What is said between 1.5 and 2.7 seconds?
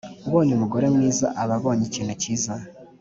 abonye ikintu kiza